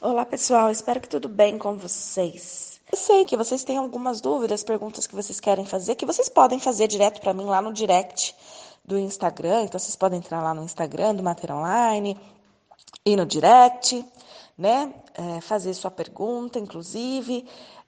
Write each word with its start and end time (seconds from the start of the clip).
Olá, 0.00 0.24
pessoal. 0.24 0.70
Espero 0.70 1.00
que 1.00 1.08
tudo 1.08 1.28
bem 1.28 1.58
com 1.58 1.76
vocês. 1.76 2.80
Eu 2.90 2.96
sei 2.96 3.24
que 3.24 3.36
vocês 3.36 3.64
têm 3.64 3.78
algumas 3.78 4.20
dúvidas, 4.20 4.62
perguntas 4.62 5.08
que 5.08 5.14
vocês 5.14 5.40
querem 5.40 5.66
fazer, 5.66 5.96
que 5.96 6.06
vocês 6.06 6.28
podem 6.28 6.60
fazer 6.60 6.86
direto 6.86 7.20
para 7.20 7.34
mim 7.34 7.46
lá 7.46 7.60
no 7.60 7.72
direct 7.72 8.32
do 8.84 8.96
Instagram. 8.96 9.64
Então, 9.64 9.76
vocês 9.76 9.96
podem 9.96 10.20
entrar 10.20 10.40
lá 10.40 10.54
no 10.54 10.62
Instagram 10.62 11.16
do 11.16 11.22
Mater 11.24 11.50
Online 11.50 12.16
e 13.04 13.16
no 13.16 13.26
direct, 13.26 14.06
né? 14.56 14.94
É, 15.14 15.40
fazer 15.40 15.74
sua 15.74 15.90
pergunta, 15.90 16.60
inclusive 16.60 17.44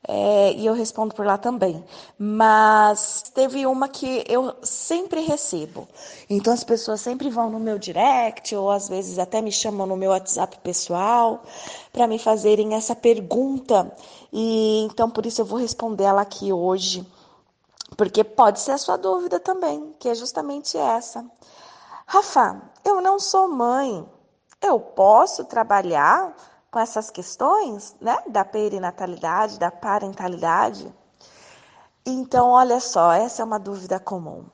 é, 0.09 0.53
e 0.55 0.65
eu 0.65 0.73
respondo 0.73 1.15
por 1.15 1.27
lá 1.27 1.37
também. 1.37 1.85
Mas 2.19 3.23
teve 3.35 3.67
uma 3.67 3.89
que 3.89 4.25
eu 4.27 4.55
sempre 4.63 5.21
recebo. 5.21 5.87
Então 6.29 6.53
as 6.53 6.65
pessoas 6.65 7.01
sempre 7.01 7.29
vão 7.29 7.51
no 7.51 7.61
meu 7.61 7.79
direct 7.79 8.55
ou 8.57 8.71
às 8.71 8.89
vezes 8.89 9.19
até 9.19 9.43
me 9.43 9.53
chamam 9.53 9.87
no 9.87 9.97
meu 9.97 10.11
WhatsApp 10.11 10.59
pessoal 10.63 11.43
para 11.93 12.07
me 12.07 12.19
fazerem 12.19 12.75
essa 12.75 12.97
pergunta. 12.97 13.93
E 14.33 14.81
então 14.85 15.11
por 15.11 15.27
isso 15.27 15.43
eu 15.43 15.45
vou 15.47 15.59
responder 15.59 16.05
ela 16.05 16.23
aqui 16.23 16.53
hoje. 16.53 17.07
Porque 17.97 18.25
pode 18.25 18.61
ser 18.61 18.73
a 18.73 18.79
sua 18.79 18.97
dúvida 18.97 19.39
também, 19.39 19.95
que 19.99 20.09
é 20.09 20.15
justamente 20.15 20.79
essa. 20.79 21.25
Rafa, 22.07 22.63
eu 22.85 23.01
não 23.01 23.19
sou 23.19 23.49
mãe. 23.49 24.07
Eu 24.63 24.79
posso 24.81 25.45
trabalhar 25.45 26.35
com 26.71 26.79
essas 26.79 27.11
questões, 27.11 27.97
né, 28.01 28.23
da 28.29 28.45
perinatalidade, 28.45 29.59
da 29.59 29.71
parentalidade? 29.71 30.93
Então, 32.07 32.49
olha 32.49 32.81
só, 32.81 33.13
essa 33.13 33.43
é 33.43 33.45
uma 33.45 33.59
dúvida 33.59 33.99
comum. 34.01 34.45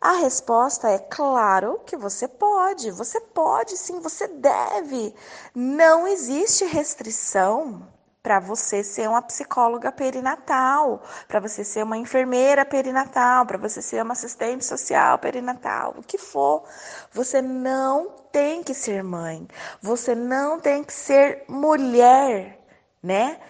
A 0.00 0.12
resposta 0.12 0.88
é 0.88 0.98
claro 0.98 1.80
que 1.84 1.96
você 1.96 2.28
pode, 2.28 2.90
você 2.90 3.20
pode 3.20 3.76
sim, 3.76 4.00
você 4.00 4.28
deve. 4.28 5.14
Não 5.54 6.06
existe 6.06 6.64
restrição 6.64 7.86
para 8.28 8.40
você 8.40 8.84
ser 8.84 9.08
uma 9.08 9.22
psicóloga 9.22 9.90
perinatal, 9.90 11.00
para 11.26 11.40
você 11.40 11.64
ser 11.64 11.82
uma 11.82 11.96
enfermeira 11.96 12.62
perinatal, 12.62 13.46
para 13.46 13.56
você 13.56 13.80
ser 13.80 14.02
uma 14.02 14.12
assistente 14.12 14.66
social 14.66 15.18
perinatal, 15.18 15.94
o 15.96 16.02
que 16.02 16.18
for. 16.18 16.62
Você 17.10 17.40
não 17.40 18.10
tem 18.30 18.62
que 18.62 18.74
ser 18.74 19.02
mãe, 19.02 19.48
você 19.80 20.14
não 20.14 20.60
tem 20.60 20.84
que 20.84 20.92
ser 20.92 21.42
mulher, 21.48 22.60
né? 23.02 23.40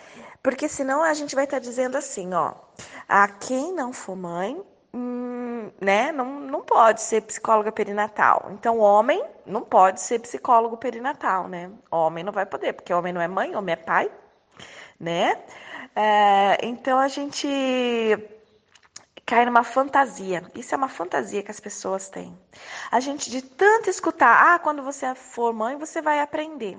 Porque 0.44 0.68
senão 0.68 1.02
a 1.02 1.12
gente 1.12 1.34
vai 1.34 1.42
estar 1.42 1.56
tá 1.56 1.60
dizendo 1.60 1.98
assim, 1.98 2.32
ó, 2.32 2.52
a 3.08 3.26
quem 3.26 3.72
não 3.72 3.92
for 3.92 4.14
mãe, 4.14 4.62
hum, 4.94 5.72
né, 5.80 6.12
não, 6.12 6.38
não 6.38 6.60
pode 6.60 7.02
ser 7.02 7.22
psicóloga 7.22 7.72
perinatal. 7.72 8.46
Então, 8.52 8.78
homem 8.78 9.24
não 9.44 9.62
pode 9.62 10.00
ser 10.00 10.20
psicólogo 10.20 10.76
perinatal, 10.76 11.48
né? 11.48 11.68
Homem 11.90 12.22
não 12.22 12.32
vai 12.32 12.46
poder, 12.46 12.74
porque 12.74 12.94
homem 12.94 13.12
não 13.12 13.20
é 13.20 13.26
mãe, 13.26 13.56
homem 13.56 13.72
é 13.72 13.76
pai, 13.76 14.08
né? 14.98 15.42
É, 15.94 16.58
então 16.66 16.98
a 16.98 17.08
gente 17.08 17.46
cai 19.26 19.44
numa 19.44 19.62
fantasia. 19.62 20.50
Isso 20.54 20.74
é 20.74 20.78
uma 20.78 20.88
fantasia 20.88 21.42
que 21.42 21.50
as 21.50 21.60
pessoas 21.60 22.08
têm. 22.08 22.36
A 22.90 22.98
gente 22.98 23.30
de 23.30 23.42
tanto 23.42 23.90
escutar, 23.90 24.54
ah, 24.54 24.58
quando 24.58 24.82
você 24.82 25.14
for 25.14 25.52
mãe, 25.52 25.76
você 25.76 26.00
vai 26.00 26.20
aprender. 26.20 26.78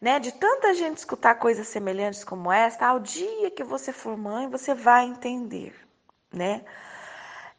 Né? 0.00 0.18
De 0.18 0.32
tanta 0.32 0.72
gente 0.74 0.98
escutar 0.98 1.34
coisas 1.34 1.68
semelhantes 1.68 2.24
como 2.24 2.50
esta, 2.50 2.86
ao 2.86 2.98
dia 2.98 3.50
que 3.50 3.62
você 3.62 3.92
for 3.92 4.16
mãe, 4.16 4.48
você 4.48 4.74
vai 4.74 5.04
entender, 5.04 5.74
né? 6.32 6.64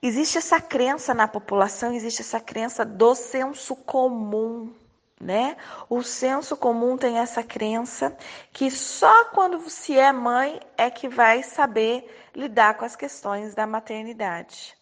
Existe 0.02 0.40
essa 0.40 0.60
crença 0.60 1.14
na 1.14 1.28
população, 1.28 1.94
existe 1.94 2.22
essa 2.22 2.40
crença 2.40 2.84
do 2.84 3.14
senso 3.14 3.76
comum, 3.76 4.74
né? 5.22 5.56
O 5.90 6.02
senso 6.02 6.58
comum 6.58 6.98
tem 6.98 7.20
essa 7.20 7.44
crença 7.44 8.16
que 8.52 8.72
só 8.72 9.26
quando 9.26 9.70
se 9.70 9.98
é 9.98 10.12
mãe 10.12 10.60
é 10.78 10.90
que 10.90 11.08
vai 11.08 11.44
saber 11.44 12.30
lidar 12.36 12.76
com 12.76 12.86
as 12.86 12.96
questões 12.96 13.54
da 13.54 13.68
maternidade. 13.68 14.76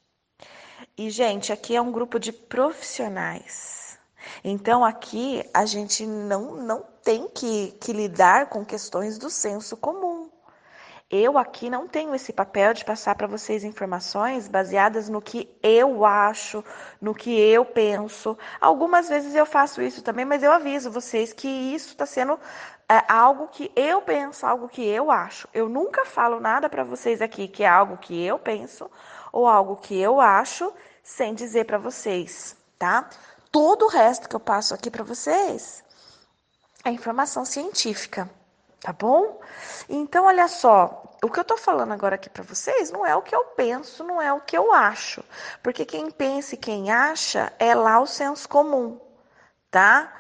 E, 0.98 1.10
gente, 1.10 1.52
aqui 1.52 1.76
é 1.76 1.82
um 1.82 1.92
grupo 1.92 2.20
de 2.20 2.32
profissionais. 2.32 3.98
Então, 4.44 4.84
aqui 4.84 5.44
a 5.54 5.66
gente 5.66 6.06
não, 6.06 6.56
não 6.56 6.84
tem 7.04 7.28
que, 7.28 7.72
que 7.80 7.94
lidar 7.94 8.48
com 8.48 8.66
questões 8.66 9.18
do 9.18 9.30
senso 9.30 9.78
comum. 9.78 10.19
Eu 11.12 11.40
aqui 11.40 11.72
não 11.72 11.88
tenho 11.88 12.14
esse 12.14 12.32
papel 12.32 12.72
de 12.72 12.86
passar 12.86 13.16
para 13.16 13.26
vocês 13.26 13.64
informações 13.64 14.48
baseadas 14.48 15.10
no 15.10 15.20
que 15.20 15.50
eu 15.64 16.06
acho, 16.06 16.64
no 17.02 17.16
que 17.16 17.32
eu 17.32 17.66
penso. 17.66 18.38
Algumas 18.62 19.10
vezes 19.10 19.34
eu 19.34 19.44
faço 19.44 19.82
isso 19.82 20.04
também, 20.04 20.24
mas 20.24 20.44
eu 20.44 20.52
aviso 20.52 20.92
vocês 20.92 21.34
que 21.34 21.48
isso 21.48 21.90
está 21.90 22.06
sendo 22.06 22.40
é, 22.88 23.04
algo 23.12 23.48
que 23.48 23.72
eu 23.76 24.04
penso, 24.04 24.46
algo 24.46 24.70
que 24.70 24.86
eu 24.86 25.10
acho. 25.10 25.50
Eu 25.52 25.68
nunca 25.68 26.06
falo 26.06 26.40
nada 26.40 26.70
para 26.70 26.84
vocês 26.84 27.24
aqui 27.24 27.48
que 27.48 27.64
é 27.64 27.68
algo 27.68 27.98
que 27.98 28.24
eu 28.24 28.38
penso 28.38 28.90
ou 29.32 29.48
algo 29.48 29.78
que 29.78 30.00
eu 30.00 30.22
acho 30.22 30.72
sem 31.02 31.34
dizer 31.34 31.66
para 31.66 31.80
vocês, 31.80 32.56
tá? 32.78 33.10
Todo 33.52 33.86
o 33.86 33.90
resto 33.90 34.30
que 34.30 34.36
eu 34.36 34.40
passo 34.40 34.76
aqui 34.76 34.92
para 34.92 35.04
vocês 35.04 35.84
é 36.86 36.92
informação 36.92 37.44
científica 37.46 38.30
tá 38.82 38.94
bom? 38.94 39.40
Então, 39.88 40.26
olha 40.26 40.48
só, 40.48 41.04
o 41.24 41.30
que 41.30 41.40
eu 41.40 41.44
tô 41.44 41.58
falando 41.58 41.92
agora 41.92 42.16
aqui 42.16 42.30
para 42.30 42.44
vocês 42.44 42.92
não 42.92 43.06
é 43.06 43.16
o 43.16 43.22
que 43.22 43.36
eu 43.36 43.44
penso, 43.56 44.04
não 44.04 44.22
é 44.22 44.32
o 44.32 44.42
que 44.42 44.58
eu 44.58 44.74
acho, 44.74 45.24
porque 45.62 45.86
quem 45.86 46.10
pensa 46.10 46.56
e 46.56 46.58
quem 46.58 46.92
acha 46.92 47.52
é 47.60 47.76
lá 47.76 48.00
o 48.00 48.08
senso 48.08 48.48
comum, 48.48 49.00
tá? 49.70 50.14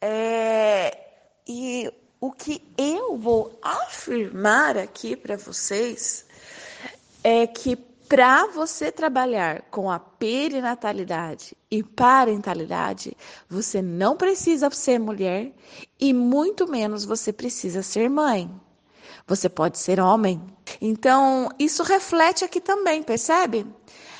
É, 0.00 0.96
e 1.46 1.92
o 2.20 2.32
que 2.32 2.62
eu 2.76 3.16
vou 3.16 3.58
afirmar 3.62 4.76
aqui 4.76 5.16
para 5.16 5.36
vocês 5.36 6.26
é 7.22 7.46
que 7.46 7.89
para 8.10 8.48
você 8.48 8.90
trabalhar 8.90 9.62
com 9.70 9.88
a 9.88 9.96
perinatalidade 9.96 11.56
e 11.70 11.80
parentalidade, 11.80 13.16
você 13.48 13.80
não 13.80 14.16
precisa 14.16 14.68
ser 14.72 14.98
mulher 14.98 15.52
e 15.96 16.12
muito 16.12 16.66
menos 16.66 17.04
você 17.04 17.32
precisa 17.32 17.84
ser 17.84 18.10
mãe. 18.10 18.50
Você 19.28 19.48
pode 19.48 19.78
ser 19.78 20.00
homem. 20.00 20.42
Então, 20.80 21.50
isso 21.56 21.84
reflete 21.84 22.44
aqui 22.44 22.60
também, 22.60 23.00
percebe? 23.00 23.64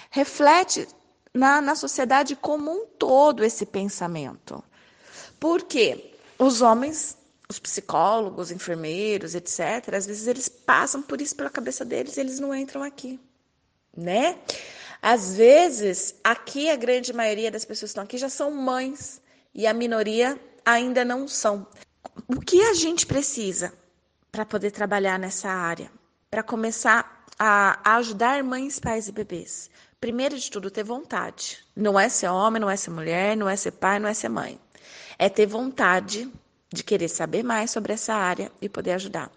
Reflete 0.09 0.87
na, 1.35 1.61
na 1.61 1.75
sociedade 1.75 2.37
como 2.37 2.71
um 2.71 2.87
todo 2.87 3.43
esse 3.43 3.67
pensamento. 3.67 4.63
Porque 5.41 6.15
os 6.39 6.63
homens, 6.63 7.19
os 7.49 7.59
psicólogos, 7.59 8.53
enfermeiros, 8.53 9.35
etc., 9.35 9.95
às 9.97 10.07
vezes 10.07 10.29
eles 10.29 10.49
passam 10.49 11.03
por 11.03 11.21
isso 11.21 11.35
pela 11.35 11.51
cabeça 11.51 11.85
deles 11.85 12.17
e 12.17 12.21
eles 12.21 12.39
não 12.39 12.55
entram 12.55 12.85
aqui 12.85 13.19
né? 13.97 14.39
Às 15.03 15.35
vezes, 15.35 16.15
aqui 16.23 16.69
a 16.71 16.77
grande 16.77 17.13
maioria 17.13 17.51
das 17.51 17.65
pessoas 17.65 17.91
que 17.91 17.93
estão 17.93 18.05
aqui 18.05 18.19
já 18.19 18.29
são 18.29 18.51
mães 18.51 19.21
e 19.55 19.67
a 19.67 19.73
minoria 19.73 20.39
ainda 20.65 21.05
não 21.05 21.27
são. 21.27 21.67
O 22.29 22.41
que 22.41 22.61
a 22.63 22.75
gente 22.75 23.07
precisa 23.07 23.73
para 24.31 24.45
poder 24.45 24.71
trabalhar 24.71 25.19
nessa 25.19 25.49
área? 25.49 25.91
Para 26.31 26.43
começar 26.43 27.25
a, 27.39 27.97
ajudar 27.97 28.45
mães, 28.45 28.79
pais 28.79 29.09
e 29.09 29.13
bebês? 29.13 29.71
Primeiro 30.01 30.39
de 30.39 30.51
tudo, 30.51 30.71
ter 30.71 30.85
vontade. 30.85 31.59
Não 31.75 31.99
é 31.99 32.09
ser 32.09 32.29
homem, 32.29 32.61
não 32.61 32.71
é 32.71 32.77
ser 32.77 32.91
mulher, 32.91 33.37
não 33.37 33.49
é 33.49 33.57
ser 33.57 33.73
pai, 33.73 33.99
não 33.99 34.09
é 34.09 34.15
ser 34.15 34.29
mãe. 34.29 34.61
É 35.19 35.29
ter 35.29 35.47
vontade 35.47 36.31
de 36.73 36.85
querer 36.85 37.09
saber 37.09 37.43
mais 37.43 37.71
sobre 37.71 37.93
essa 37.93 38.15
área 38.15 38.51
e 38.61 38.69
poder 38.69 38.93
ajudar. 38.93 39.31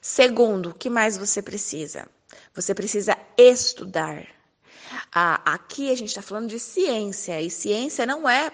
Segundo, 0.00 0.70
o 0.70 0.74
que 0.74 0.90
mais 0.90 1.16
você 1.16 1.42
precisa? 1.42 2.08
Você 2.54 2.74
precisa 2.74 3.16
estudar. 3.36 4.26
Ah, 5.14 5.40
aqui 5.44 5.90
a 5.90 5.96
gente 5.96 6.08
está 6.08 6.22
falando 6.22 6.48
de 6.48 6.58
ciência, 6.58 7.40
e 7.40 7.50
ciência 7.50 8.04
não 8.06 8.28
é 8.28 8.50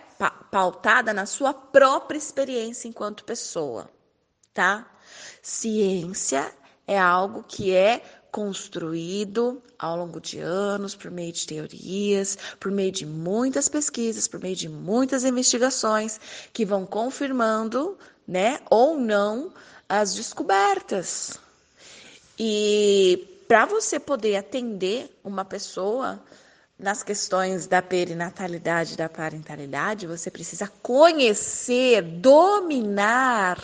pautada 0.50 1.12
na 1.12 1.26
sua 1.26 1.52
própria 1.52 2.18
experiência 2.18 2.88
enquanto 2.88 3.24
pessoa, 3.24 3.90
tá? 4.54 4.88
Ciência 5.42 6.52
é 6.86 6.98
algo 6.98 7.42
que 7.42 7.74
é 7.74 8.02
construído 8.30 9.62
ao 9.78 9.96
longo 9.96 10.20
de 10.20 10.38
anos 10.38 10.94
por 10.94 11.10
meio 11.10 11.32
de 11.32 11.46
teorias, 11.46 12.36
por 12.60 12.70
meio 12.70 12.92
de 12.92 13.06
muitas 13.06 13.68
pesquisas, 13.68 14.28
por 14.28 14.40
meio 14.40 14.56
de 14.56 14.68
muitas 14.68 15.24
investigações 15.24 16.20
que 16.52 16.64
vão 16.64 16.84
confirmando, 16.84 17.98
né, 18.26 18.60
ou 18.70 18.98
não 18.98 19.52
as 19.88 20.14
descobertas. 20.14 21.38
E 22.38 23.37
para 23.48 23.64
você 23.64 23.98
poder 23.98 24.36
atender 24.36 25.18
uma 25.24 25.42
pessoa 25.42 26.22
nas 26.78 27.02
questões 27.02 27.66
da 27.66 27.80
perinatalidade 27.80 28.92
e 28.92 28.96
da 28.96 29.08
parentalidade, 29.08 30.06
você 30.06 30.30
precisa 30.30 30.68
conhecer, 30.82 32.02
dominar 32.02 33.58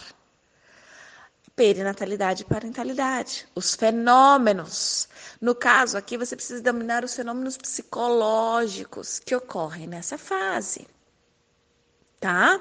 perinatalidade 1.54 2.42
e 2.42 2.46
parentalidade, 2.46 3.46
os 3.54 3.74
fenômenos. 3.74 5.06
No 5.40 5.54
caso 5.54 5.96
aqui, 5.96 6.16
você 6.16 6.34
precisa 6.34 6.62
dominar 6.62 7.04
os 7.04 7.14
fenômenos 7.14 7.56
psicológicos 7.56 9.20
que 9.20 9.36
ocorrem 9.36 9.86
nessa 9.86 10.18
fase, 10.18 10.88
tá? 12.18 12.60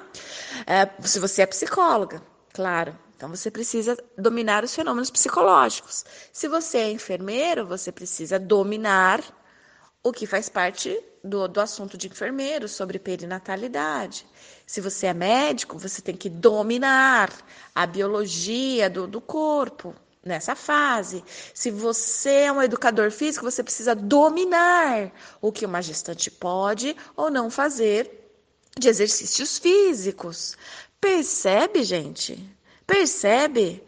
É, 0.66 0.88
se 1.02 1.18
você 1.18 1.42
é 1.42 1.46
psicóloga, 1.46 2.22
claro. 2.52 2.96
Então 3.24 3.34
você 3.34 3.50
precisa 3.50 3.96
dominar 4.18 4.64
os 4.64 4.74
fenômenos 4.74 5.10
psicológicos. 5.10 6.04
Se 6.30 6.46
você 6.46 6.76
é 6.76 6.90
enfermeiro, 6.90 7.66
você 7.66 7.90
precisa 7.90 8.38
dominar 8.38 9.22
o 10.02 10.12
que 10.12 10.26
faz 10.26 10.50
parte 10.50 11.02
do, 11.24 11.48
do 11.48 11.58
assunto 11.58 11.96
de 11.96 12.06
enfermeiro 12.06 12.68
sobre 12.68 12.98
perinatalidade. 12.98 14.26
Se 14.66 14.78
você 14.78 15.06
é 15.06 15.14
médico, 15.14 15.78
você 15.78 16.02
tem 16.02 16.14
que 16.14 16.28
dominar 16.28 17.32
a 17.74 17.86
biologia 17.86 18.90
do, 18.90 19.06
do 19.06 19.22
corpo 19.22 19.94
nessa 20.22 20.54
fase. 20.54 21.24
Se 21.54 21.70
você 21.70 22.40
é 22.40 22.52
um 22.52 22.60
educador 22.60 23.10
físico, 23.10 23.50
você 23.50 23.62
precisa 23.62 23.94
dominar 23.94 25.10
o 25.40 25.50
que 25.50 25.64
uma 25.64 25.80
gestante 25.80 26.30
pode 26.30 26.94
ou 27.16 27.30
não 27.30 27.48
fazer 27.48 28.28
de 28.78 28.86
exercícios 28.86 29.56
físicos. 29.56 30.58
Percebe, 31.00 31.82
gente? 31.84 32.53
Percebe? 32.86 33.82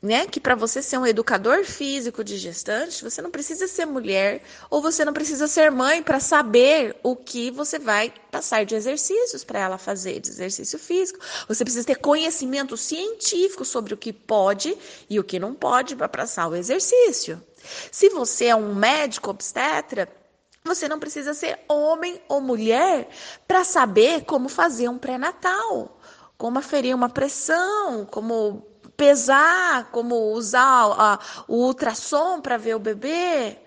Né, 0.00 0.28
que 0.28 0.38
para 0.38 0.54
você 0.54 0.80
ser 0.80 0.96
um 0.96 1.04
educador 1.04 1.64
físico 1.64 2.22
de 2.22 2.38
gestante, 2.38 3.02
você 3.02 3.20
não 3.20 3.32
precisa 3.32 3.66
ser 3.66 3.84
mulher 3.84 4.44
ou 4.70 4.80
você 4.80 5.04
não 5.04 5.12
precisa 5.12 5.48
ser 5.48 5.72
mãe 5.72 6.04
para 6.04 6.20
saber 6.20 6.94
o 7.02 7.16
que 7.16 7.50
você 7.50 7.80
vai 7.80 8.14
passar 8.30 8.64
de 8.64 8.76
exercícios 8.76 9.42
para 9.42 9.58
ela 9.58 9.76
fazer, 9.76 10.20
de 10.20 10.30
exercício 10.30 10.78
físico. 10.78 11.18
Você 11.48 11.64
precisa 11.64 11.84
ter 11.84 11.96
conhecimento 11.96 12.76
científico 12.76 13.64
sobre 13.64 13.92
o 13.92 13.96
que 13.96 14.12
pode 14.12 14.78
e 15.10 15.18
o 15.18 15.24
que 15.24 15.40
não 15.40 15.52
pode 15.52 15.96
para 15.96 16.08
passar 16.08 16.46
o 16.46 16.54
exercício. 16.54 17.42
Se 17.90 18.08
você 18.08 18.44
é 18.44 18.54
um 18.54 18.76
médico 18.76 19.30
obstetra, 19.30 20.08
você 20.64 20.88
não 20.88 21.00
precisa 21.00 21.34
ser 21.34 21.58
homem 21.66 22.20
ou 22.28 22.40
mulher 22.40 23.08
para 23.48 23.64
saber 23.64 24.24
como 24.24 24.48
fazer 24.48 24.88
um 24.88 24.98
pré-natal, 24.98 25.97
como 26.38 26.58
aferir 26.58 26.94
uma 26.94 27.08
pressão, 27.08 28.06
como 28.06 28.64
pesar, 28.96 29.90
como 29.90 30.32
usar 30.32 30.84
a, 30.96 31.18
o 31.48 31.66
ultrassom 31.66 32.40
para 32.40 32.56
ver 32.56 32.76
o 32.76 32.78
bebê. 32.78 33.58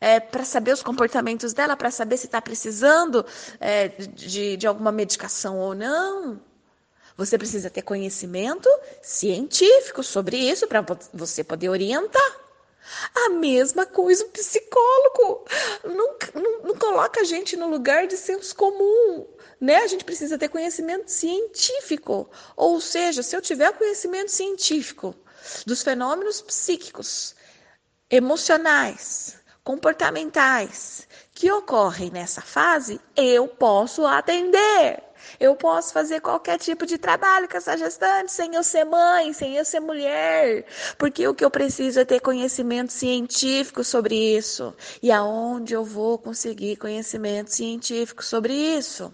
É, 0.00 0.20
para 0.20 0.44
saber 0.44 0.72
os 0.72 0.80
comportamentos 0.80 1.52
dela, 1.52 1.76
para 1.76 1.90
saber 1.90 2.16
se 2.16 2.26
está 2.26 2.40
precisando 2.40 3.26
é, 3.58 3.88
de, 3.88 4.56
de 4.56 4.66
alguma 4.66 4.92
medicação 4.92 5.58
ou 5.58 5.74
não. 5.74 6.40
Você 7.16 7.36
precisa 7.36 7.68
ter 7.68 7.82
conhecimento 7.82 8.68
científico 9.02 10.04
sobre 10.04 10.36
isso 10.36 10.68
para 10.68 10.86
você 11.12 11.42
poder 11.42 11.68
orientar. 11.68 12.47
A 13.14 13.28
mesma 13.30 13.86
coisa 13.86 14.24
o 14.24 14.28
psicólogo. 14.28 15.44
Não, 15.84 16.16
não, 16.34 16.62
não, 16.62 16.76
coloca 16.76 17.20
a 17.20 17.24
gente 17.24 17.56
no 17.56 17.68
lugar 17.68 18.06
de 18.06 18.16
senso 18.16 18.54
comum. 18.54 19.26
Né? 19.60 19.76
A 19.76 19.86
gente 19.86 20.04
precisa 20.04 20.38
ter 20.38 20.48
conhecimento 20.48 21.10
científico. 21.10 22.30
Ou 22.56 22.80
seja, 22.80 23.22
se 23.22 23.36
eu 23.36 23.42
tiver 23.42 23.72
conhecimento 23.72 24.30
científico 24.30 25.14
dos 25.66 25.82
fenômenos 25.82 26.40
psíquicos, 26.40 27.34
emocionais, 28.10 29.36
comportamentais 29.62 31.06
que 31.32 31.50
ocorrem 31.52 32.10
nessa 32.10 32.40
fase, 32.40 33.00
eu 33.14 33.46
posso 33.46 34.06
atender. 34.06 35.07
Eu 35.38 35.56
posso 35.56 35.92
fazer 35.92 36.20
qualquer 36.20 36.58
tipo 36.58 36.86
de 36.86 36.98
trabalho 36.98 37.48
com 37.48 37.56
essa 37.56 37.76
gestante, 37.76 38.32
sem 38.32 38.54
eu 38.54 38.62
ser 38.62 38.84
mãe, 38.84 39.32
sem 39.32 39.56
eu 39.56 39.64
ser 39.64 39.80
mulher, 39.80 40.64
porque 40.96 41.26
o 41.26 41.34
que 41.34 41.44
eu 41.44 41.50
preciso 41.50 42.00
é 42.00 42.04
ter 42.04 42.20
conhecimento 42.20 42.92
científico 42.92 43.82
sobre 43.82 44.14
isso. 44.14 44.74
E 45.02 45.10
aonde 45.10 45.74
eu 45.74 45.84
vou 45.84 46.18
conseguir 46.18 46.76
conhecimento 46.76 47.52
científico 47.52 48.24
sobre 48.24 48.52
isso? 48.52 49.12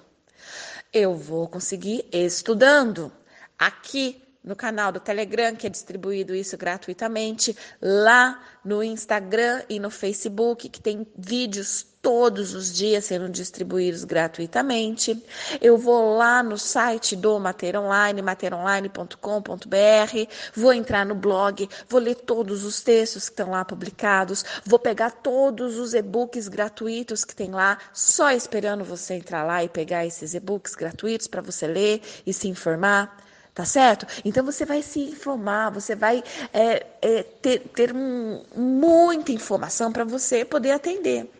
Eu 0.93 1.15
vou 1.15 1.49
conseguir 1.49 2.07
estudando. 2.13 3.13
Aqui 3.59 4.23
no 4.45 4.55
canal 4.55 4.93
do 4.93 5.01
Telegram, 5.01 5.57
que 5.57 5.67
é 5.67 5.71
distribuído 5.71 6.35
isso 6.35 6.57
gratuitamente, 6.57 7.57
lá 7.81 8.43
no 8.63 8.83
Instagram 8.83 9.63
e 9.69 9.81
no 9.81 9.91
Facebook, 9.91 10.69
que 10.69 10.81
tem 10.81 11.07
vídeos 11.17 11.87
todos 12.05 12.55
os 12.55 12.71
dias 12.71 13.07
sendo 13.07 13.31
distribuídos 13.31 14.05
gratuitamente. 14.05 15.25
Eu 15.59 15.79
vou 15.79 16.19
lá 16.19 16.43
no 16.43 16.59
site 16.59 17.17
do 17.17 17.41
Mater 17.41 17.81
Online, 17.81 18.21
materonline.com.br, 18.21 20.31
vou 20.55 20.75
entrar 20.75 21.07
no 21.07 21.15
blog, 21.15 21.67
vou 21.89 21.99
ler 21.99 22.17
todos 22.17 22.63
os 22.63 22.83
textos 22.83 23.31
que 23.31 23.33
estão 23.33 23.51
lá 23.51 23.65
publicados, 23.65 24.45
vou 24.67 24.79
pegar 24.79 25.13
todos 25.13 25.79
os 25.79 25.95
e-books 25.95 26.47
gratuitos 26.47 27.25
que 27.25 27.35
tem 27.35 27.51
lá, 27.51 27.79
só 27.95 28.31
esperando 28.31 28.85
você 28.85 29.15
entrar 29.15 29.43
lá 29.43 29.65
e 29.65 29.69
pegar 29.69 30.05
esses 30.05 30.35
e-books 30.35 30.75
gratuitos 30.75 31.27
para 31.27 31.41
você 31.41 31.67
ler 31.67 32.03
e 32.27 32.35
se 32.35 32.49
informar 32.49 33.25
tá 33.55 33.65
certo? 33.65 34.05
Então 34.25 34.45
você 34.45 34.67
vai 34.67 34.83
se 34.83 34.99
informar, 34.99 35.71
você 35.71 35.95
vai 35.95 36.25
é, 36.53 36.85
é, 37.01 37.23
ter, 37.23 37.61
ter 37.61 37.95
muita 37.95 39.31
informação 39.31 39.93
para 39.93 40.03
você 40.03 40.45
poder 40.45 40.73
atender. 40.73 41.31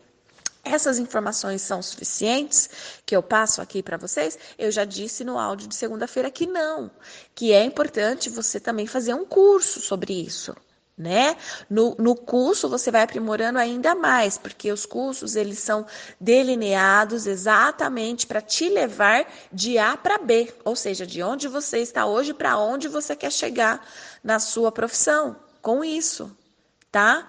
Essas 0.65 0.99
informações 0.99 1.61
são 1.61 1.83
suficientes 1.83 2.71
que 3.05 3.15
eu 3.15 3.23
passo 3.23 3.61
aqui 3.61 3.83
para 3.83 3.99
vocês? 3.99 4.39
Eu 4.59 4.71
já 4.71 4.85
disse 4.85 5.23
no 5.23 5.39
áudio 5.39 5.69
de 5.69 5.75
segunda-feira 5.75 6.31
que 6.31 6.47
não, 6.47 6.91
que 7.35 7.53
é 7.53 7.63
importante 7.63 8.31
você 8.31 8.59
também 8.59 8.87
fazer 8.87 9.13
um 9.13 9.27
curso 9.27 9.81
sobre 9.81 10.15
isso. 10.15 10.57
Né? 10.97 11.37
No, 11.69 11.97
no 11.99 12.15
curso 12.15 12.69
você 12.69 12.89
vai 12.89 13.03
aprimorando 13.03 13.59
ainda 13.59 13.97
mais, 13.97 14.39
porque 14.39 14.71
os 14.71 14.87
cursos 14.87 15.35
eles 15.35 15.59
são 15.59 15.85
delineados 16.21 17.27
exatamente 17.27 18.29
para 18.29 18.41
te 18.41 18.69
levar 18.69 19.27
de 19.53 19.77
A 19.77 19.97
para 19.97 20.19
B, 20.19 20.55
ou 20.65 20.77
seja, 20.77 21.05
de 21.05 21.21
onde 21.21 21.49
você 21.49 21.79
está 21.79 22.07
hoje 22.07 22.33
para 22.33 22.57
onde 22.57 22.87
você 22.87 23.17
quer 23.17 23.33
chegar 23.33 23.85
na 24.23 24.39
sua 24.39 24.71
profissão 24.71 25.35
com 25.61 25.85
isso, 25.85 26.31
tá? 26.93 27.27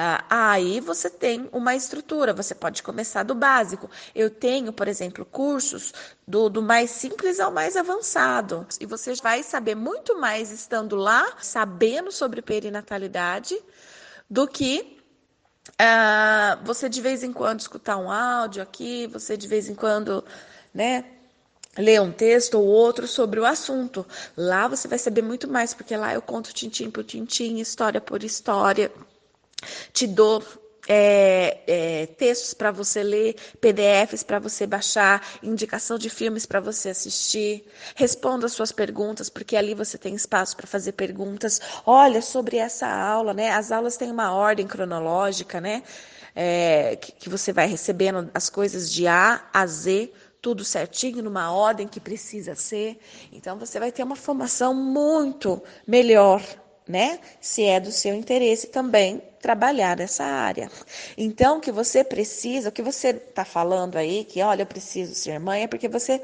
Ah, 0.00 0.24
aí 0.30 0.78
você 0.78 1.10
tem 1.10 1.48
uma 1.52 1.74
estrutura, 1.74 2.32
você 2.32 2.54
pode 2.54 2.84
começar 2.84 3.24
do 3.24 3.34
básico. 3.34 3.90
Eu 4.14 4.30
tenho, 4.30 4.72
por 4.72 4.86
exemplo, 4.86 5.24
cursos 5.24 5.92
do, 6.24 6.48
do 6.48 6.62
mais 6.62 6.90
simples 6.92 7.40
ao 7.40 7.50
mais 7.50 7.76
avançado. 7.76 8.64
E 8.80 8.86
você 8.86 9.14
vai 9.16 9.42
saber 9.42 9.74
muito 9.74 10.16
mais 10.16 10.52
estando 10.52 10.94
lá, 10.94 11.36
sabendo 11.40 12.12
sobre 12.12 12.40
perinatalidade, 12.40 13.60
do 14.30 14.46
que 14.46 15.02
ah, 15.76 16.60
você 16.62 16.88
de 16.88 17.00
vez 17.00 17.24
em 17.24 17.32
quando 17.32 17.58
escutar 17.58 17.96
um 17.96 18.08
áudio 18.08 18.62
aqui, 18.62 19.08
você 19.08 19.36
de 19.36 19.48
vez 19.48 19.68
em 19.68 19.74
quando, 19.74 20.24
né? 20.72 21.04
ler 21.76 22.00
um 22.00 22.12
texto 22.12 22.54
ou 22.54 22.64
outro 22.64 23.08
sobre 23.08 23.40
o 23.40 23.44
assunto. 23.44 24.06
Lá 24.36 24.68
você 24.68 24.86
vai 24.86 24.98
saber 24.98 25.22
muito 25.22 25.48
mais, 25.48 25.74
porque 25.74 25.96
lá 25.96 26.14
eu 26.14 26.22
conto 26.22 26.52
tintim 26.52 26.88
por 26.88 27.02
tintim, 27.02 27.58
história 27.58 28.00
por 28.00 28.22
história 28.22 28.92
te 29.92 30.06
dou 30.06 30.42
é, 30.88 31.58
é, 31.66 32.06
textos 32.06 32.54
para 32.54 32.70
você 32.70 33.02
ler, 33.02 33.36
PDFs 33.60 34.22
para 34.22 34.38
você 34.38 34.66
baixar, 34.66 35.22
indicação 35.42 35.98
de 35.98 36.08
filmes 36.08 36.46
para 36.46 36.60
você 36.60 36.88
assistir. 36.88 37.64
Responda 37.94 38.46
as 38.46 38.52
suas 38.52 38.72
perguntas, 38.72 39.28
porque 39.28 39.54
ali 39.54 39.74
você 39.74 39.98
tem 39.98 40.14
espaço 40.14 40.56
para 40.56 40.66
fazer 40.66 40.92
perguntas. 40.92 41.60
Olha, 41.84 42.22
sobre 42.22 42.56
essa 42.56 42.86
aula, 42.86 43.34
né? 43.34 43.50
As 43.50 43.70
aulas 43.70 43.98
têm 43.98 44.10
uma 44.10 44.32
ordem 44.32 44.66
cronológica, 44.66 45.60
né? 45.60 45.82
É, 46.34 46.96
que, 46.96 47.12
que 47.12 47.28
você 47.28 47.52
vai 47.52 47.66
recebendo 47.66 48.30
as 48.32 48.48
coisas 48.48 48.90
de 48.90 49.06
A 49.06 49.42
a 49.52 49.66
Z 49.66 50.10
tudo 50.40 50.64
certinho, 50.64 51.20
numa 51.20 51.52
ordem 51.52 51.88
que 51.88 51.98
precisa 51.98 52.54
ser. 52.54 52.98
Então, 53.32 53.58
você 53.58 53.80
vai 53.80 53.90
ter 53.90 54.04
uma 54.04 54.14
formação 54.14 54.72
muito 54.72 55.60
melhor 55.84 56.40
né? 56.88 57.20
Se 57.40 57.62
é 57.64 57.78
do 57.78 57.92
seu 57.92 58.14
interesse 58.14 58.68
também 58.68 59.22
trabalhar 59.40 60.00
essa 60.00 60.24
área. 60.24 60.70
Então, 61.16 61.58
o 61.58 61.60
que 61.60 61.70
você 61.70 62.02
precisa, 62.02 62.70
o 62.70 62.72
que 62.72 62.82
você 62.82 63.10
está 63.10 63.44
falando 63.44 63.96
aí, 63.96 64.24
que 64.24 64.42
olha, 64.42 64.62
eu 64.62 64.66
preciso 64.66 65.14
ser 65.14 65.38
mãe, 65.38 65.64
é 65.64 65.66
porque 65.66 65.88
você, 65.88 66.22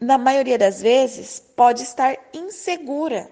na 0.00 0.18
maioria 0.18 0.58
das 0.58 0.80
vezes, 0.80 1.42
pode 1.56 1.82
estar 1.82 2.16
insegura 2.32 3.28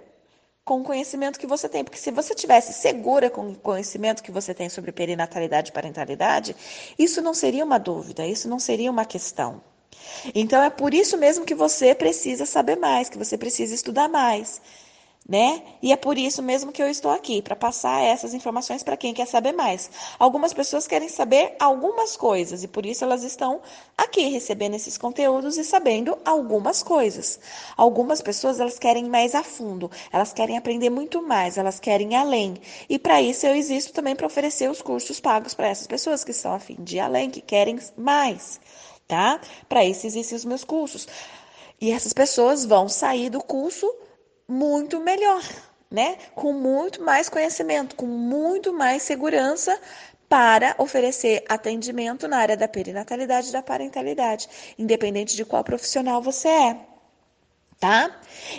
com 0.64 0.81
o 0.81 0.85
conhecimento 0.85 1.38
que 1.38 1.47
você 1.47 1.69
tem. 1.69 1.85
Porque 1.85 1.99
se 1.99 2.11
você 2.11 2.35
tivesse 2.35 2.73
segura 2.73 3.29
com 3.29 3.50
o 3.50 3.55
conhecimento 3.55 4.23
que 4.23 4.33
você 4.33 4.55
tem 4.55 4.69
sobre 4.69 4.93
perinatalidade 4.93 5.71
e 5.71 5.73
parentalidade, 5.73 6.57
isso 6.99 7.21
não 7.21 7.35
seria 7.35 7.64
uma 7.64 7.79
dúvida, 7.79 8.26
isso 8.26 8.49
não 8.49 8.59
seria 8.59 8.91
uma 8.91 9.05
questão. 9.05 9.61
Então 10.35 10.62
é 10.62 10.71
por 10.71 10.95
isso 10.95 11.17
mesmo 11.19 11.45
que 11.45 11.55
você 11.55 11.95
precisa 11.95 12.47
saber 12.47 12.76
mais, 12.76 13.09
que 13.09 13.19
você 13.19 13.37
precisa 13.37 13.75
estudar 13.75 14.09
mais 14.09 14.61
né? 15.29 15.62
E 15.81 15.93
é 15.93 15.97
por 15.97 16.19
isso 16.19 16.43
mesmo 16.43 16.73
que 16.73 16.83
eu 16.83 16.88
estou 16.88 17.11
aqui, 17.11 17.41
para 17.41 17.55
passar 17.55 18.02
essas 18.02 18.35
informações 18.35 18.83
para 18.83 18.97
quem 18.97 19.14
quer 19.14 19.26
saber 19.26 19.52
mais. 19.52 19.91
Algumas 20.19 20.52
pessoas 20.52 20.87
querem 20.87 21.09
saber 21.09 21.55
algumas 21.61 22.17
coisas 22.17 22.64
e 22.64 22.69
por 22.69 22.85
isso 22.85 23.05
elas 23.05 23.23
estão 23.23 23.61
aqui 23.97 24.29
recebendo 24.29 24.75
esses 24.75 24.99
conteúdos 24.99 25.57
e 25.57 25.64
sabendo 25.64 26.19
algumas 26.25 26.83
coisas. 26.83 27.38
Algumas 27.76 28.21
pessoas 28.21 28.59
elas 28.59 28.79
querem 28.79 29.05
mais 29.09 29.35
a 29.35 29.45
fundo, 29.45 29.91
elas 30.12 30.33
querem 30.33 30.59
aprender 30.59 30.91
muito 30.91 31.23
mais, 31.23 31.57
elas 31.57 31.79
querem 31.79 32.17
além. 32.17 32.57
E 32.88 32.99
para 32.99 33.23
isso 33.23 33.47
eu 33.47 33.55
existo 33.55 33.93
também 33.93 34.17
para 34.17 34.26
oferecer 34.26 34.69
os 34.69 34.83
cursos 34.83 35.21
pagos 35.21 35.55
para 35.55 35.69
essas 35.69 35.87
pessoas 35.87 36.25
que 36.25 36.33
estão 36.33 36.52
a 36.52 36.59
fim 36.59 36.76
de 36.81 36.99
além, 36.99 37.31
que 37.31 37.41
querem 37.41 37.79
mais, 37.97 38.61
tá? 39.07 39.41
Para 39.69 39.85
isso 39.85 40.07
existem 40.07 40.37
os 40.37 40.45
meus 40.45 40.64
cursos. 40.64 41.07
E 41.81 41.91
essas 41.93 42.12
pessoas 42.12 42.64
vão 42.64 42.88
sair 42.88 43.31
do 43.31 43.43
curso 43.43 43.93
muito 44.52 45.00
melhor, 45.00 45.42
né? 45.90 46.16
Com 46.35 46.52
muito 46.52 47.02
mais 47.02 47.28
conhecimento, 47.28 47.97
com 47.97 48.06
muito 48.06 48.73
mais 48.73 49.02
segurança 49.02 49.78
para 50.28 50.75
oferecer 50.78 51.44
atendimento 51.49 52.28
na 52.28 52.38
área 52.38 52.56
da 52.56 52.68
perinatalidade 52.68 53.49
e 53.49 53.52
da 53.52 53.62
parentalidade, 53.62 54.49
independente 54.78 55.37
de 55.37 55.44
qual 55.44 55.62
profissional 55.64 56.23
você 56.23 56.49
é 56.49 56.92
tá? 57.83 58.12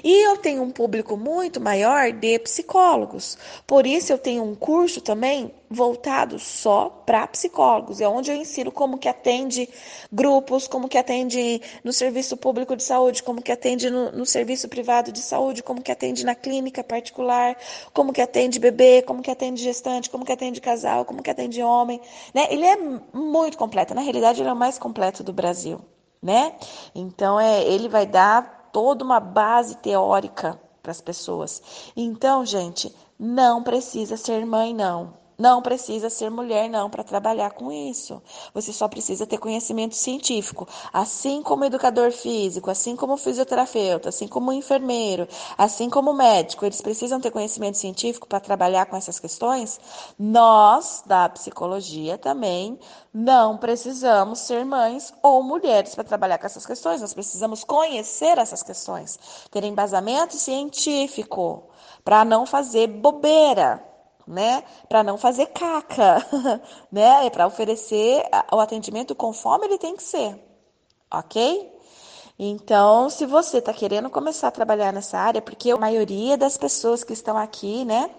E 0.03 0.27
eu 0.27 0.35
tenho 0.35 0.61
um 0.61 0.69
público 0.69 1.15
muito 1.15 1.61
maior 1.61 2.11
de 2.11 2.37
psicólogos. 2.39 3.37
Por 3.65 3.87
isso 3.87 4.11
eu 4.11 4.17
tenho 4.17 4.43
um 4.43 4.53
curso 4.53 4.99
também 4.99 5.49
voltado 5.69 6.37
só 6.37 6.89
para 7.05 7.25
psicólogos, 7.27 8.01
é 8.01 8.07
onde 8.07 8.29
eu 8.29 8.35
ensino 8.35 8.69
como 8.69 8.97
que 8.97 9.07
atende 9.07 9.69
grupos, 10.11 10.67
como 10.67 10.89
que 10.89 10.97
atende 10.97 11.61
no 11.85 11.93
serviço 11.93 12.35
público 12.35 12.75
de 12.75 12.83
saúde, 12.83 13.23
como 13.23 13.41
que 13.41 13.49
atende 13.49 13.89
no, 13.89 14.11
no 14.11 14.25
serviço 14.25 14.67
privado 14.67 15.09
de 15.09 15.19
saúde, 15.19 15.63
como 15.63 15.81
que 15.81 15.91
atende 15.91 16.25
na 16.25 16.35
clínica 16.35 16.83
particular, 16.83 17.55
como 17.93 18.11
que 18.11 18.21
atende 18.21 18.59
bebê, 18.59 19.01
como 19.03 19.21
que 19.21 19.31
atende 19.31 19.63
gestante, 19.63 20.09
como 20.09 20.25
que 20.25 20.33
atende 20.33 20.59
casal, 20.59 21.05
como 21.05 21.23
que 21.23 21.31
atende 21.31 21.63
homem, 21.63 22.01
né? 22.33 22.45
Ele 22.51 22.65
é 22.65 22.75
muito 23.13 23.57
completo, 23.57 23.95
na 23.95 24.01
realidade 24.01 24.41
ele 24.41 24.49
é 24.49 24.53
o 24.53 24.55
mais 24.55 24.77
completo 24.77 25.23
do 25.23 25.31
Brasil, 25.31 25.79
né? 26.21 26.55
Então 26.93 27.39
é, 27.39 27.63
ele 27.63 27.87
vai 27.87 28.05
dar 28.05 28.62
toda 28.73 29.05
uma 29.05 29.21
base 29.21 29.77
teórica 29.77 30.59
para 30.81 30.91
as 30.91 30.99
pessoas. 30.99 31.61
Então, 31.95 32.45
gente, 32.45 32.93
não 33.17 33.63
precisa 33.63 34.17
ser 34.17 34.45
mãe, 34.45 34.73
não. 34.73 35.22
Não 35.37 35.61
precisa 35.61 36.09
ser 36.09 36.29
mulher, 36.29 36.69
não, 36.69 36.89
para 36.89 37.03
trabalhar 37.03 37.51
com 37.51 37.71
isso. 37.71 38.21
Você 38.53 38.71
só 38.71 38.87
precisa 38.87 39.25
ter 39.25 39.37
conhecimento 39.37 39.95
científico. 39.95 40.67
Assim 40.91 41.41
como 41.41 41.65
educador 41.65 42.11
físico, 42.11 42.69
assim 42.69 42.95
como 42.95 43.17
fisioterapeuta, 43.17 44.09
assim 44.09 44.27
como 44.27 44.53
enfermeiro, 44.53 45.27
assim 45.57 45.89
como 45.89 46.13
médico, 46.13 46.65
eles 46.65 46.81
precisam 46.81 47.19
ter 47.19 47.31
conhecimento 47.31 47.77
científico 47.77 48.27
para 48.27 48.39
trabalhar 48.39 48.85
com 48.85 48.95
essas 48.95 49.19
questões. 49.19 49.79
Nós, 50.17 51.03
da 51.05 51.27
psicologia, 51.29 52.17
também 52.17 52.79
não 53.13 53.57
precisamos 53.57 54.39
ser 54.39 54.63
mães 54.65 55.13
ou 55.21 55.41
mulheres 55.41 55.95
para 55.95 56.03
trabalhar 56.03 56.37
com 56.37 56.45
essas 56.45 56.65
questões. 56.65 57.01
Nós 57.01 57.13
precisamos 57.13 57.63
conhecer 57.63 58.37
essas 58.37 58.61
questões, 58.61 59.19
ter 59.51 59.63
embasamento 59.63 60.35
científico 60.35 61.63
para 62.03 62.23
não 62.25 62.45
fazer 62.45 62.87
bobeira 62.87 63.92
né? 64.27 64.63
Para 64.87 65.03
não 65.03 65.17
fazer 65.17 65.47
caca, 65.47 66.25
né? 66.91 67.25
É 67.25 67.29
para 67.29 67.47
oferecer 67.47 68.23
o 68.51 68.59
atendimento 68.59 69.15
conforme 69.15 69.65
ele 69.65 69.77
tem 69.77 69.95
que 69.95 70.03
ser, 70.03 70.39
ok? 71.11 71.71
Então, 72.37 73.09
se 73.09 73.25
você 73.25 73.59
está 73.59 73.73
querendo 73.73 74.09
começar 74.09 74.47
a 74.47 74.51
trabalhar 74.51 74.91
nessa 74.91 75.19
área, 75.19 75.41
porque 75.41 75.71
a 75.71 75.77
maioria 75.77 76.35
das 76.35 76.57
pessoas 76.57 77.03
que 77.03 77.13
estão 77.13 77.37
aqui, 77.37 77.85
né? 77.85 78.09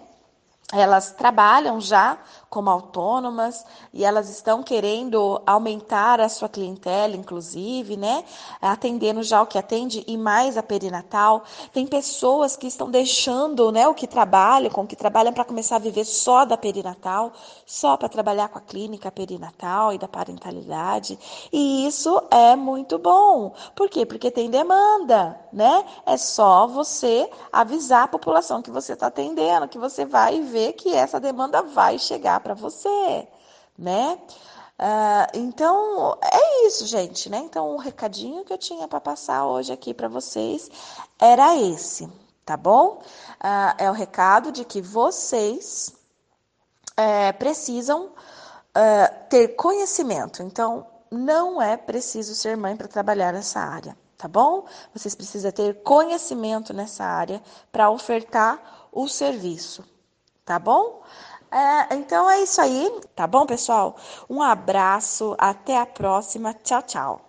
Elas 0.75 1.11
trabalham 1.11 1.79
já 1.79 2.17
como 2.49 2.69
autônomas 2.69 3.65
e 3.93 4.05
elas 4.05 4.29
estão 4.29 4.63
querendo 4.63 5.41
aumentar 5.45 6.21
a 6.21 6.29
sua 6.29 6.47
clientela, 6.47 7.13
inclusive, 7.13 7.97
né? 7.97 8.23
Atendendo 8.61 9.21
já 9.23 9.41
o 9.41 9.45
que 9.45 9.57
atende 9.57 10.03
e 10.07 10.17
mais 10.17 10.57
a 10.57 10.63
perinatal. 10.63 11.43
Tem 11.73 11.85
pessoas 11.85 12.55
que 12.55 12.67
estão 12.67 12.89
deixando, 12.89 13.73
né, 13.73 13.87
o 13.87 13.93
que 13.93 14.07
trabalham, 14.07 14.71
com 14.71 14.83
o 14.83 14.87
que 14.87 14.95
trabalham 14.95 15.33
para 15.33 15.43
começar 15.43 15.75
a 15.75 15.79
viver 15.79 16.05
só 16.05 16.45
da 16.45 16.55
perinatal, 16.55 17.33
só 17.65 17.97
para 17.97 18.07
trabalhar 18.07 18.47
com 18.47 18.57
a 18.57 18.61
clínica 18.61 19.11
perinatal 19.11 19.91
e 19.91 19.97
da 19.97 20.07
parentalidade. 20.07 21.19
E 21.51 21.85
isso 21.85 22.21
é 22.31 22.55
muito 22.55 22.97
bom. 22.97 23.53
Por 23.75 23.89
quê? 23.89 24.05
Porque 24.05 24.31
tem 24.31 24.49
demanda, 24.49 25.37
né? 25.51 25.83
É 26.05 26.15
só 26.15 26.67
você 26.67 27.29
avisar 27.51 28.03
a 28.03 28.07
população 28.07 28.61
que 28.61 28.71
você 28.71 28.93
está 28.93 29.07
atendendo, 29.07 29.67
que 29.67 29.77
você 29.77 30.05
vai 30.05 30.39
ver 30.39 30.64
que 30.73 30.93
essa 30.93 31.19
demanda 31.19 31.61
vai 31.61 31.97
chegar 31.99 32.39
para 32.39 32.53
você, 32.53 33.27
né? 33.77 34.19
Uh, 34.77 35.31
então 35.33 36.17
é 36.21 36.67
isso, 36.67 36.85
gente, 36.85 37.29
né? 37.29 37.37
Então 37.37 37.75
o 37.75 37.77
recadinho 37.77 38.43
que 38.43 38.51
eu 38.51 38.57
tinha 38.57 38.87
para 38.87 38.99
passar 38.99 39.45
hoje 39.45 39.71
aqui 39.71 39.93
para 39.93 40.09
vocês 40.09 40.69
era 41.17 41.55
esse, 41.55 42.09
tá 42.45 42.57
bom? 42.57 43.01
Uh, 43.41 43.75
é 43.77 43.89
o 43.89 43.93
recado 43.93 44.51
de 44.51 44.65
que 44.65 44.81
vocês 44.81 45.93
é, 46.97 47.31
precisam 47.31 48.07
uh, 48.07 49.29
ter 49.29 49.55
conhecimento. 49.55 50.43
Então 50.43 50.85
não 51.09 51.61
é 51.61 51.77
preciso 51.77 52.35
ser 52.35 52.57
mãe 52.57 52.75
para 52.75 52.87
trabalhar 52.87 53.31
nessa 53.31 53.61
área, 53.61 53.97
tá 54.17 54.27
bom? 54.27 54.65
Vocês 54.93 55.15
precisam 55.15 55.51
ter 55.53 55.83
conhecimento 55.83 56.73
nessa 56.73 57.05
área 57.05 57.41
para 57.71 57.89
ofertar 57.89 58.89
o 58.91 59.07
serviço 59.07 59.85
tá 60.45 60.57
bom? 60.59 61.03
É, 61.51 61.95
então 61.95 62.29
é 62.29 62.41
isso 62.41 62.61
aí, 62.61 62.89
tá 63.15 63.27
bom, 63.27 63.45
pessoal? 63.45 63.95
Um 64.29 64.41
abraço, 64.41 65.35
até 65.37 65.77
a 65.77 65.85
próxima. 65.85 66.53
Tchau, 66.53 66.81
tchau. 66.83 67.21